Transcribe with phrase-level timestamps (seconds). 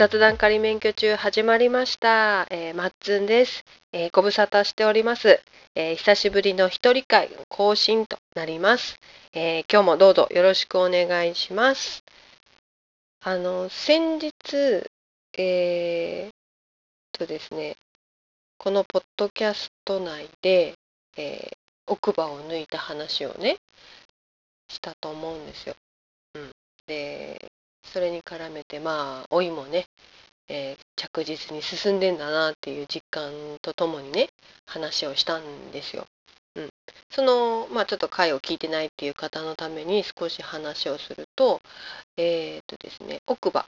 [0.00, 2.46] 雑談仮免許中始まりました。
[2.48, 3.66] えー、マッツンです。
[3.92, 5.42] えーご無沙汰しております。
[5.74, 8.96] えー久しぶりの一人会更新となります、
[9.34, 12.02] えー今日もどうぞよろしくお願いします。
[13.22, 14.32] あの、先日、
[15.36, 17.76] えー、とですね、
[18.56, 20.76] このポッドキャスト内で、
[21.18, 23.58] えー奥歯を抜いた話をね、
[24.66, 25.74] したと思うんですよ。
[26.36, 26.50] うん。
[26.86, 27.49] で、
[27.92, 29.86] それに絡めてまあ老いもね、
[30.48, 34.28] えー着実に進んでんだなっていう実感とともにね
[34.66, 36.06] 話をしたんですよ。
[36.56, 36.68] うん、
[37.10, 41.60] そのまあちょっと回を聞いてないっていう方のために少し話をすると
[42.16, 43.66] えーっとですね奥歯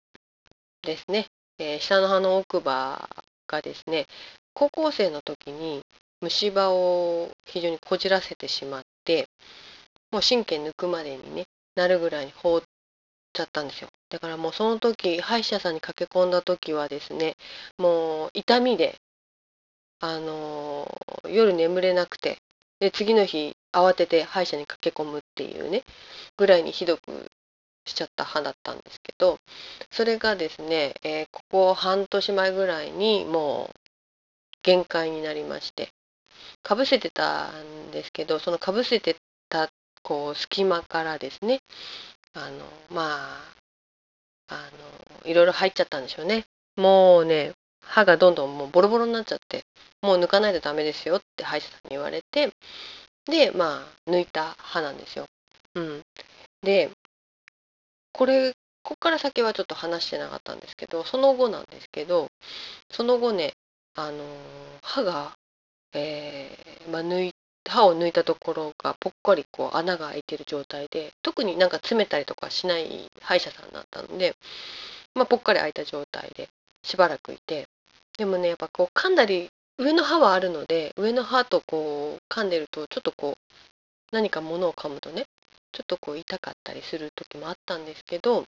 [0.82, 1.26] ですね、
[1.58, 3.08] えー下の歯の奥歯
[3.46, 4.06] がですね
[4.54, 5.82] 高校生の時に
[6.20, 9.26] 虫歯を非常にこじらせてしまって
[10.12, 11.44] もう神経抜くまでにね
[11.74, 12.62] なるぐらいに放っ
[13.32, 13.88] ちゃったんですよ。
[14.10, 17.36] だからもうその時歯医者さんに駆け込んだ時はですね
[17.78, 18.96] もう痛みで
[20.00, 22.38] あのー夜眠れなくて
[22.80, 25.84] で次の日慌てて歯医者に駆け込むっていうね
[26.36, 27.30] ぐらいにひどく
[27.86, 29.38] しちゃった歯だったんですけど
[29.90, 33.78] それがですね、えーここ半年前ぐらいにもう
[34.62, 35.90] 限界になりまして
[36.62, 39.16] かぶせてたんですけどそのかぶせて
[39.48, 39.68] た
[40.02, 41.60] こう隙間からですね
[42.34, 43.38] あのま
[44.48, 44.70] ああ
[45.24, 46.44] のいろいろ入っちゃったんでしょうね
[46.76, 47.52] もうね
[47.84, 49.64] 歯がどんどんもうボロボロになっちゃって
[50.02, 52.50] もう抜かないとダメですよって歯医者さんに言われて
[53.26, 55.26] でまあ抜いた歯なんですよ。
[55.74, 56.02] うん、
[56.62, 56.90] で
[58.12, 58.52] これ
[58.82, 62.28] ここから先はちょっと話してなかったんですけどその後なんですけど
[62.90, 63.54] その後ね
[63.94, 64.24] あの
[64.82, 65.32] 歯が、
[65.94, 67.32] えーまあ、抜い
[67.66, 74.34] 歯を抜いたところがぽっかりこう穴が開いてる状態で特になんか詰めたりとかしない歯医者さんだったので、
[75.14, 76.48] まあ、ぽっかり開いた状態で
[76.82, 77.68] しばらくいて
[78.18, 83.54] でもねやっぱこう噛んだり上の歯はあるので上の歯とこう噛んでるとちょっとこう
[84.12, 85.24] 何か物を噛むとね
[85.72, 88.44] ちょっとこう痛かったりする時もあったんですけど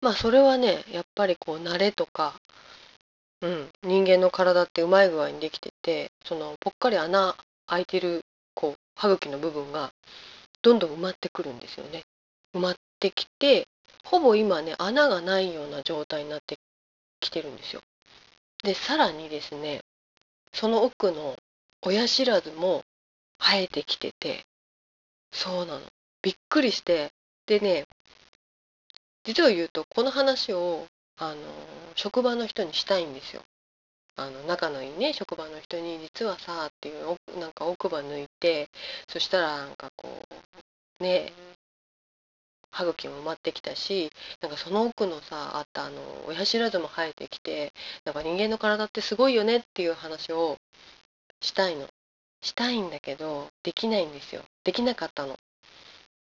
[0.00, 2.34] まあそれはねやっぱりこう慣れとか、
[3.40, 9.92] うん、人間の体ってうまい具合にできててそのぽっかり穴開いてるこう歯茎の部分が
[10.62, 12.04] どんどん埋まってくるんですよね。
[12.54, 13.68] 埋まってきて
[14.04, 16.58] ほぼ今ね穴がないような状態になって
[17.20, 17.82] きてるんですよ。
[18.62, 19.82] でさらにですね
[20.52, 21.36] その奥の
[21.82, 22.82] 親知らずも
[23.38, 24.44] 生えてきてて
[25.32, 25.82] そうなの
[26.22, 27.12] びっくりして
[27.46, 27.84] でね
[29.24, 30.86] 実を言うとこの話を
[31.18, 31.36] あの
[31.94, 33.42] 職場の人にしたいんですよ。
[34.16, 38.68] あの仲のいいね職場の人に実はさっていうなんか奥歯抜いて
[39.08, 40.08] そしたらなんかこ
[41.00, 41.32] うね
[42.70, 44.10] 歯茎も埋まってきたし
[44.42, 47.72] なんかその奥のさあったあの親知らずも生えてきて
[48.04, 50.56] なんか人間の体ってすごいよねっていう話を
[51.40, 51.88] したいの。
[52.42, 54.42] したいんだけどできないんですよ。
[54.62, 55.36] できなかったの。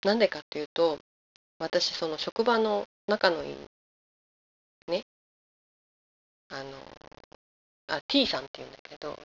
[0.06, 0.98] なんでかっていうと
[1.60, 3.56] 私その職場の仲のいい
[4.88, 5.04] ね
[6.50, 6.72] あの
[7.90, 9.18] あ T さんっていうんだけど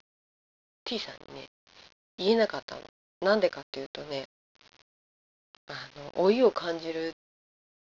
[0.85, 1.47] T さんにね
[2.19, 2.83] 言えなかったの。
[3.21, 4.27] なんでかっていうとね
[5.67, 5.73] あ
[6.17, 7.15] の老いを感じる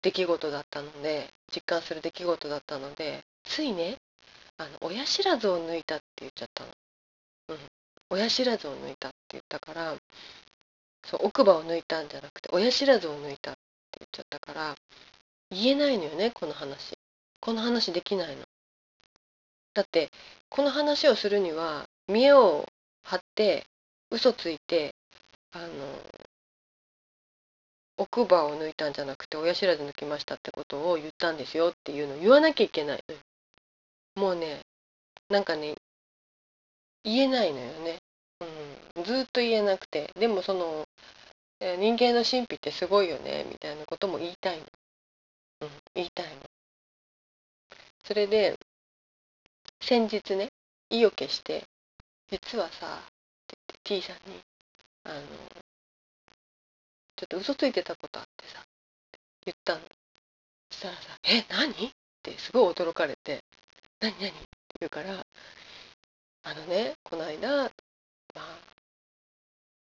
[0.02, 3.98] 出来事だったので実感する出来事だったのでついね
[4.58, 6.70] あの親知らずを抜いたって言っちゃったの、
[7.50, 7.58] うん、
[8.10, 9.96] 親知らずを抜いたって言ったから
[11.06, 13.60] そう奥歯を抜いたんじゃなくて親知らずを抜いたって
[14.00, 14.76] 言っちゃったから
[15.52, 16.94] 言えないのよねこの話。
[17.40, 18.44] この話できないの。
[19.78, 20.10] だって
[20.50, 22.66] この話をするには見栄を
[23.04, 23.64] 張って
[24.10, 24.96] 嘘ついて
[25.52, 25.68] あの
[27.98, 33.04] 奥歯を抜いたんじゃなくて親知らず抜きましたってことを言ったんですよっていうのを言わなきゃいけない
[34.16, 34.62] もうね
[35.30, 35.76] なんかね
[37.04, 38.00] 言えないのよね、
[38.98, 40.12] うん、ずっと言えなくて。
[40.20, 40.86] でもその
[41.60, 44.64] 人間の神秘ってすごいよねみたいなことも言いたいの、
[45.62, 46.32] うん、言いたいの。
[48.06, 48.58] それで
[49.82, 50.50] 先日ね
[50.90, 51.64] 意を決して
[52.30, 53.12] 実はさっ
[53.48, 54.42] て言って T さんに
[55.04, 55.22] あの
[57.16, 58.64] ちょっと嘘ついてたことあってさ
[59.46, 59.80] 言ったの
[60.72, 61.92] そしたらさ「え何?」っ
[62.22, 63.44] てすごい驚かれて
[64.00, 64.14] 「何？
[64.20, 64.38] 何?」って
[64.80, 65.26] 言うから
[66.44, 67.72] あのねこの間ま
[68.36, 68.60] あ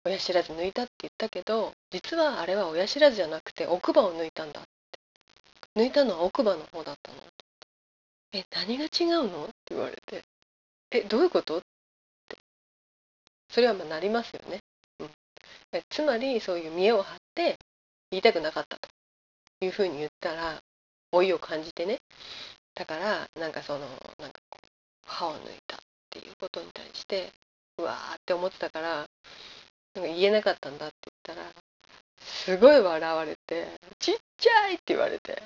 [0.05, 7.19] 親知らず抜いたって言ったけど実はあれは親知らずじゃなくて奥歯を抜いたんだって抜いたのは奥歯の方だったの
[8.33, 9.45] え何が違うの？
[9.45, 10.25] って言われて
[10.91, 11.59] えどういうこと？
[11.59, 11.61] っ
[12.29, 12.39] て。
[13.51, 14.61] それはまあなりますよね、
[15.01, 15.11] うん、
[15.73, 17.59] えつまりそういう見栄を張って
[18.11, 18.89] 言いたくなかったと。
[19.61, 20.61] いうふうに言ったら
[21.13, 21.99] 老いを感じてね。
[22.75, 23.81] だからなんかその
[24.19, 24.67] なんかこう
[25.07, 25.79] 歯を抜いたっ
[26.11, 27.31] ていうことに対して
[27.79, 29.07] うわーって思ってたから
[29.95, 30.97] なんか言えなかったんだって
[31.27, 31.53] 言ったら
[32.19, 33.69] すごい笑われて
[34.01, 35.43] 「ちっちゃい!」って言われて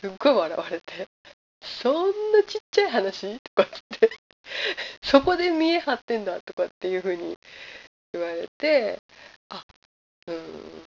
[0.00, 1.08] すっごい笑われて
[1.66, 4.10] 「そんなちっちゃい話?」とかって
[5.02, 7.36] 「そこで見え張ってんだ」とかっていうふうに
[8.12, 8.98] 言われて。
[9.48, 9.64] あ
[10.26, 10.86] うん。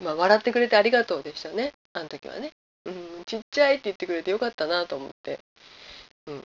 [0.00, 1.72] まあ笑ってくれてありがとうでしたね。
[1.92, 2.52] あの時はね、
[2.84, 5.40] うん、ちっちゃいって言ってくれてよかったなと思って、
[6.26, 6.44] うん。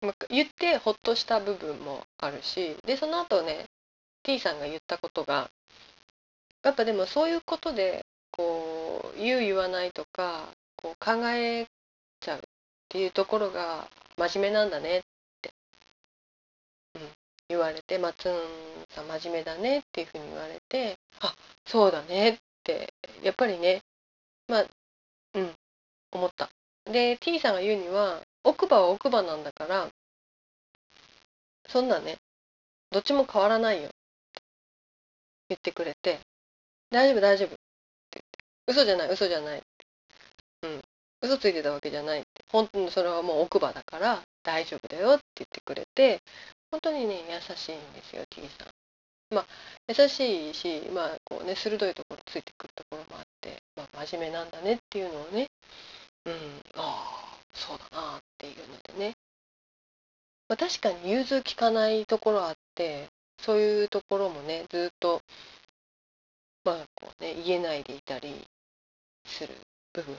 [0.00, 2.76] まあ、言ってほっとした部分もあるし。
[2.86, 3.66] でその後ね
[4.22, 5.50] T さんが言ったことが
[6.62, 11.66] やっぱでもそういうことでこう言う言わないとかこう考え
[12.20, 12.42] ちゃう
[12.94, 15.02] っていうところが真面目なんだねっ
[15.42, 15.52] て、
[16.94, 17.02] うん、
[17.48, 18.34] 言われて「松、ま
[18.88, 21.34] さん真面目だね」っていうふうに言われて「あ
[21.66, 22.94] そうだね」って
[23.24, 23.82] やっぱりね
[24.46, 24.66] まあ
[25.34, 25.52] うん
[26.12, 26.48] 思った。
[26.84, 29.88] で T さんが言うには奥歯は奥歯なんだから
[31.66, 32.18] そんなね
[32.92, 33.94] どっちも変わらないよって
[35.48, 36.20] 言ってくれて
[36.92, 37.58] 大丈夫大丈夫って
[38.12, 38.38] 言って
[38.68, 39.62] 嘘じゃない嘘じゃない
[41.24, 42.44] 嘘ついてたわけじゃないって。
[42.52, 46.20] 本当にそれはもう奥歯だから大丈夫だよって言ってくれて
[46.70, 48.68] 本当にね優しいんですよ T さん。
[49.34, 49.46] まあ
[49.88, 55.48] 優しいしまあこうね鋭いところついてくるところもあって、まあ、真面目なんだねっていうのをね
[56.26, 56.32] うん
[56.76, 59.14] ああそうだなっていうのでね、
[60.48, 63.08] まあ、確かに融通きかないところあって
[63.40, 65.20] そういうところもねずっと
[66.64, 68.34] まあこうね言えないでいたり
[69.26, 69.54] する
[69.92, 70.16] 部分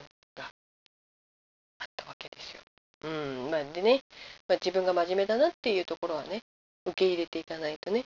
[2.07, 2.62] わけですよ。
[3.04, 3.07] う
[3.48, 4.02] んまあ、でね、
[4.48, 6.42] まあ、自分が真面目だなっていうところはね
[6.86, 8.06] 受け入れていかないとね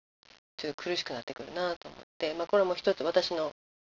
[0.57, 3.53] ちょっと苦しくなってくるなと思って、まあ、これも一つ私の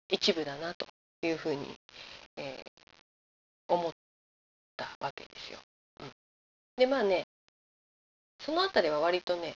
[0.10, 0.88] 一部だなと
[1.22, 1.78] いうふうに、
[2.38, 3.92] えー、思っ
[4.78, 5.60] たわけですよ。
[6.00, 6.12] うん、
[6.78, 7.26] でまあね
[8.40, 9.56] その辺りは割とね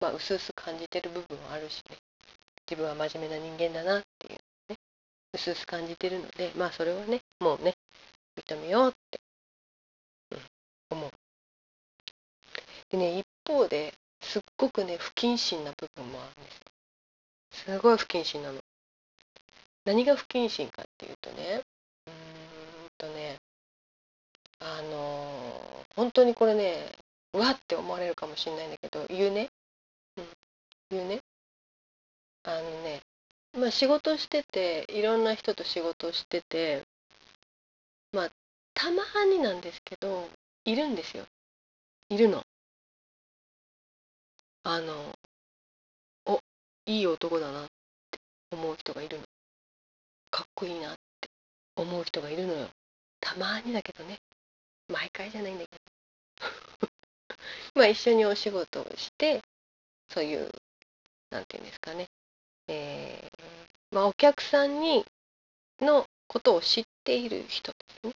[0.00, 1.96] まあ、うすうす感じてる部分はあるしね
[2.70, 4.38] 自分は真面目な人間だなっていう
[4.72, 4.76] ね
[5.32, 7.74] うすうす感じてるのでまあそれはねもうね
[8.36, 9.20] 認めようって、
[10.30, 11.10] うん、思う。
[12.90, 16.50] でね一方ですっごくね不謹慎な部分もあるんで
[17.52, 18.58] すすごい不謹慎なの。
[19.84, 21.62] 何が不謹慎かっていうとね
[22.06, 23.38] うーんとね
[24.60, 26.90] あのー、本当にこれね
[27.34, 29.50] うわって思われるかもしれないんだけど言うね、
[30.16, 30.24] うん、
[30.90, 31.20] 言うね。
[32.44, 33.00] あのね
[33.58, 36.84] まあ仕事してていろんな人と仕事してて
[38.14, 38.30] まあ
[38.74, 40.28] たまになんですけど
[40.64, 41.24] いるんですよ。
[42.08, 42.42] いるの。
[44.62, 45.12] あの
[46.24, 46.40] お
[46.86, 47.66] いい男だなっ
[48.10, 48.18] て
[48.52, 49.24] 思う人がいるの。
[50.30, 51.28] かっこいいなって
[51.76, 52.68] 思う人がいるのよ。
[53.20, 54.18] たまにだけどね。
[54.88, 55.70] 毎回じゃないんだけ
[56.80, 56.88] ど。
[57.74, 59.42] まあ一緒にお仕事をして
[60.08, 60.48] そういう
[61.30, 62.06] なんていうんですかね。
[62.68, 65.04] えー、まあ、お客さんに
[65.80, 67.72] のことを知っている人。
[67.72, 68.10] と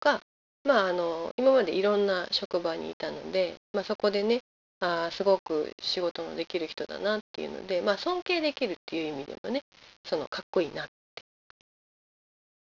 [0.00, 0.20] か、
[0.64, 4.40] まあ、あの今までいろんな職場にいたので、まあ、そこでね
[4.80, 9.62] あすごく仕事のできる人だなっていうので、まあ、尊敬できるっていう意味でもね
[10.04, 11.22] そのかっこいいなって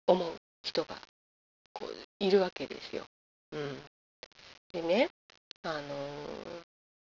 [0.08, 0.32] 思う
[0.64, 0.96] 人が
[1.74, 3.04] こういるわけですよ。
[3.52, 3.78] うん、
[4.74, 5.10] でね
[5.64, 5.82] あの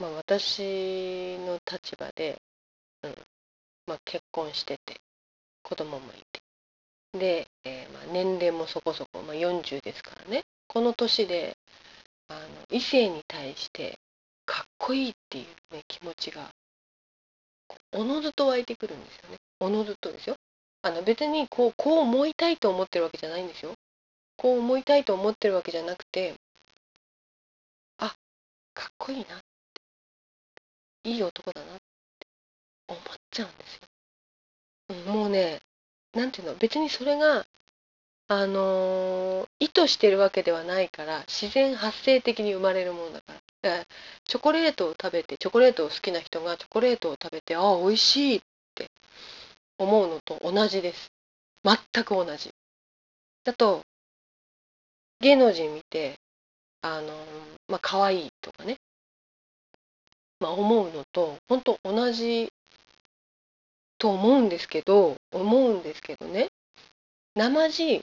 [0.00, 2.38] まあ、私の立場で
[3.02, 3.14] うん
[3.86, 5.00] まあ、結婚してて
[5.62, 6.40] 子供もいて
[7.12, 10.44] で、えー、まあ、年齢もそこそこ、まあ、40ですからね。
[10.66, 11.56] この年で
[12.28, 13.98] あの異性に対して
[14.44, 16.50] かっこいいっていう、ね、気持ちが
[17.92, 19.36] おのずと湧いてくるんですよね。
[19.60, 20.36] おのずとですよ。
[20.82, 23.72] あの別にこうこう思いたいと思ってるわけじゃないんですよ。
[24.36, 26.34] こう思いたいと思ってるわけじゃなくて
[27.98, 28.14] あ
[28.74, 29.40] かっこいいなっ
[31.02, 31.10] て。
[31.10, 31.78] いい男だなっ
[32.88, 33.00] 思っ
[33.30, 33.80] ちゃうんです
[35.06, 35.12] よ。
[35.12, 35.60] もうね
[36.14, 37.44] 何ていうの別にそれが
[38.30, 43.84] あのー、意図してるわけではないから自然発生的に生まれるものだから
[44.24, 48.40] チョコレートを食べてチョコレートを好きな人がチョコレートを食べてああ美味しいっ
[48.74, 48.90] て
[49.78, 51.10] 思うのと同じです。
[51.64, 52.50] 全く同じ。
[53.44, 53.82] だと
[55.20, 56.16] 芸能人見て
[56.82, 57.10] あのー、
[57.68, 58.76] まあ可愛いとかね。
[60.38, 62.52] まあ思うのと本当同じ
[63.98, 66.48] と思うんですけど思うんですけどね。
[67.34, 68.02] 生地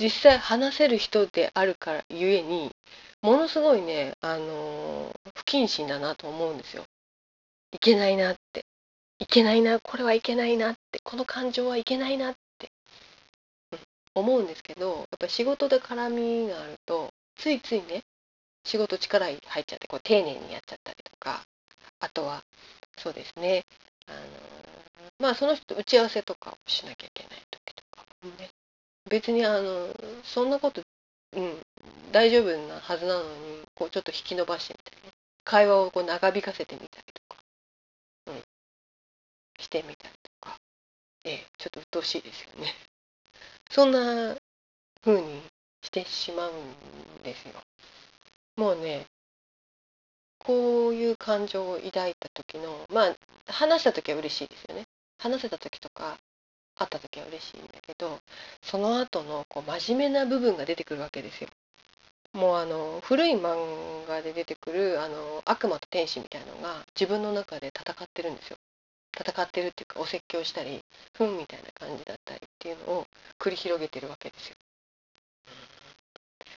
[0.00, 2.70] 実際話せる人であるからゆえに
[3.20, 6.84] ものすごいねあのー、不謹慎だなと思うんですよ。
[7.72, 8.64] いけないなって。
[9.18, 11.00] いけないなこれはいけないなって。
[11.04, 12.70] この感情はいけないなって、
[13.72, 13.78] うん、
[14.14, 18.02] 思うんですけどやっぱ仕事で絡みがあるとついついね
[18.64, 21.42] 仕事力入っちゃってこう丁寧にやっちゃったりとか
[21.98, 22.42] あとは
[22.96, 23.64] そうですね
[24.06, 24.69] あの
[25.20, 28.48] まあその人打ち合わせとかをしなきゃいけない時とかもね。
[29.08, 30.82] 別にあのそんなこと、
[31.36, 31.58] うん、
[32.12, 33.28] 大丈夫なはずなのに
[33.74, 35.12] こうちょっと引き伸ばしてみたりね。
[35.44, 37.42] 会話をこう長引かせてみたりとか、
[38.26, 38.42] うん、
[39.58, 40.56] してみたりとか、
[41.24, 42.74] ええ、ちょっと鬱陶しいですよね。
[43.70, 44.36] そんな
[45.02, 45.42] 風に
[45.82, 47.54] してしまうんですよ。
[48.56, 49.06] もうね
[50.38, 53.16] こういう感情を抱いた時のまあ
[53.52, 54.84] 話した時は嬉しいですよね。
[55.20, 56.18] 話せた時とか
[56.76, 58.18] 会った時は嬉しいんだけど
[58.62, 61.50] その後のこう真面目な部分が出てくるわけですよ。
[62.32, 68.56] もうあの古い漫画で出てくるあの悪魔と天使みたいのが自分の中で戦ってるんですよ。
[69.12, 70.80] 戦ってるっていうかお説教したり
[71.14, 73.06] ふんみたいな感じだったりっていうのを
[73.38, 74.54] 繰り広げてるわけですよ。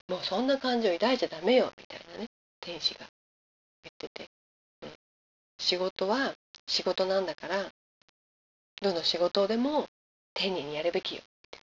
[0.08, 2.28] もうそんな感情抱いちゃダメよみたいなね
[2.62, 3.08] 天使が
[3.84, 4.30] 言ってて、
[4.84, 4.90] うん、
[5.58, 6.34] 仕事は
[6.68, 7.72] 仕事なんだから
[8.84, 9.86] どの仕事でも
[10.36, 11.60] 丁寧にやるべきよって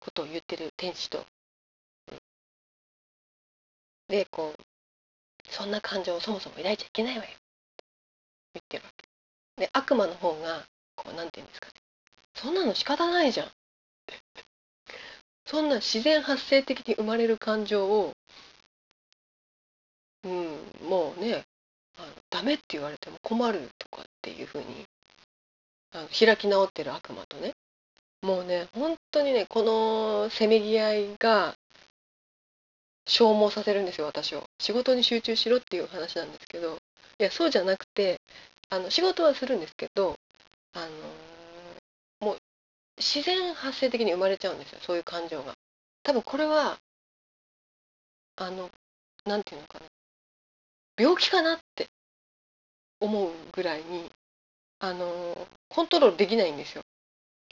[0.00, 1.26] ことを言ってる天使と、
[4.08, 4.62] でこう
[5.50, 7.30] そんな感情をそもそも抱いちゃいけないわよ
[8.54, 9.06] 言ってるわけ。
[9.56, 10.62] で悪魔の方が
[10.94, 11.74] こうなんて言うんですかね。
[12.34, 13.48] そんなの仕方ないじゃん。
[15.44, 18.12] そんな自然発生的に生まれる感情を
[20.24, 21.44] うんもうね
[21.96, 24.64] あのダメって言われても困るとかっていうふうに
[25.92, 27.54] あの開き直ってる悪魔とね。
[28.22, 31.54] もうね本当にねこのせめぎ合いが
[33.06, 34.44] 消耗させるんですよ私を。
[34.58, 36.78] 仕事に集中しろっていう話なんですけど。
[37.20, 38.20] いやそうじゃなくて
[38.70, 40.16] あの仕事はするんですけど
[40.72, 40.86] あ
[42.20, 42.38] のもう
[42.96, 45.54] 自然発生的に生まれちゃうんですよそういう感情が。
[46.04, 46.78] 多分これは
[48.36, 48.70] あの
[49.26, 49.86] なんていうのかな。
[50.96, 51.88] 病気かなって
[53.00, 54.10] 思うぐらいに
[54.78, 56.82] あのコントロールできないんですよ。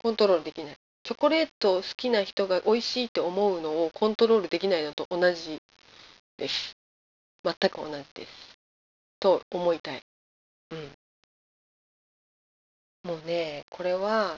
[0.03, 0.77] コントロールできない。
[1.03, 5.59] チョコレート好きな人が美味しいって思うのをコントロールできないのと同じ
[6.37, 6.77] です。
[7.45, 8.59] 全く同じです。
[9.21, 10.03] と思いたい。
[10.71, 10.93] うん。
[13.05, 14.37] もうねこれは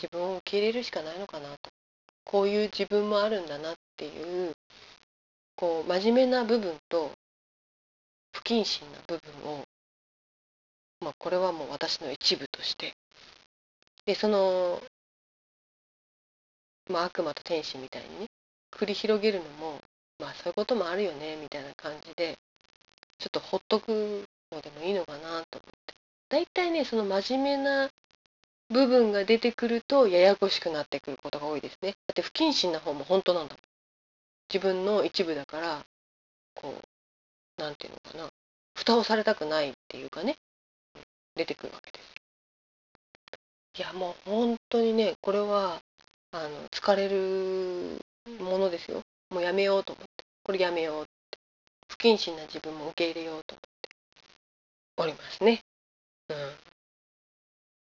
[0.00, 1.70] 自分を受け入れるしかないのかなと。
[2.24, 4.52] こういう自分もあるんだなっていう
[5.56, 7.12] こう真面目な部分と
[8.32, 9.64] 不謹慎な部分を、
[11.18, 12.94] これはもう私の一部として。
[14.04, 14.82] でその、
[16.90, 18.26] まあ、悪魔と天使みたいにね
[18.72, 19.80] 繰り広げるのも
[20.18, 22.36] まあそういうこともあるよねみたいな感じで
[23.18, 25.42] ちょっとほっとくのでもいいのかなと思っ
[25.86, 25.94] て。
[26.28, 27.90] 大体ねその真面目な
[28.70, 31.94] 部分が出てくるとややこしくなってくることが多いですね。
[32.06, 33.60] だって不謹慎な方も本当なんだもん。
[34.52, 35.84] 自分の一部だから
[36.54, 36.82] こう
[37.58, 38.30] 何て言うのかな。
[38.74, 40.36] 蓋をされたくないっていうかね。
[41.36, 42.04] 出てくるわけです。
[43.78, 45.80] いやもう本当にねこれは
[46.32, 48.00] あの疲れる
[48.40, 49.00] ものですよ。
[49.30, 50.24] もうやめようと思って。
[50.44, 51.10] これやめようって。
[51.88, 53.88] 不謹慎な自分も受け入れようと思って
[54.96, 55.62] おりますね。
[56.28, 56.36] うん。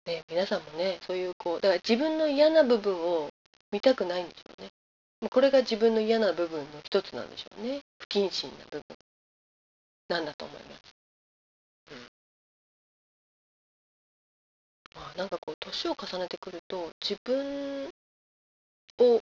[0.06, 3.29] ね皆さんもねそういうこうだから自分の嫌な部分を
[3.72, 4.70] 見たくないんでしょうね。
[5.29, 7.82] これが自分の嫌な部分の一つなんでしょうね。
[8.00, 8.84] 不謹慎な部分。
[10.10, 10.88] なんだと思います？
[15.00, 17.88] まあ、なんかこう年を重ねてくると自分
[19.00, 19.22] を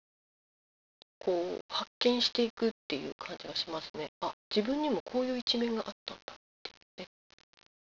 [1.21, 4.11] こう発見していくっていう感じがしますね。
[4.21, 6.37] あ自分にもこういう一面があったんだっ
[6.97, 7.09] てね。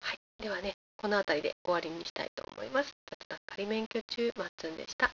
[0.02, 0.18] はい。
[0.44, 2.92] ではね、この辺りで終わりにしたいと思います。
[3.10, 5.12] 雑談仮免許中、まっつんでした。